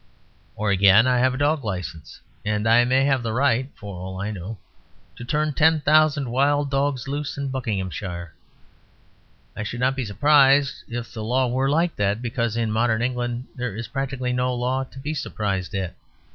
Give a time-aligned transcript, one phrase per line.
[0.55, 4.19] Or, again, I have a dog license; and I may have the right (for all
[4.19, 4.57] I know)
[5.15, 8.33] to turn ten thousand wild dogs loose in Buckinghamshire.
[9.55, 13.45] I should not be surprised if the law were like that; because in modern England
[13.55, 15.93] there is practically no law to be surprised at.